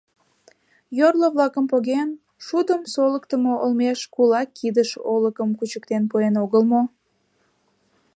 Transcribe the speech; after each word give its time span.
Йорло-влакым 0.99 1.65
поген, 1.71 2.09
шудым 2.45 2.81
солыктымо 2.93 3.53
олмеш 3.63 3.99
кулак 4.13 4.49
кидыш 4.57 4.89
олыкым 5.13 5.49
кучыктен 5.57 6.03
пуэн 6.09 6.35
огыл 6.43 6.63
мо! 6.71 6.81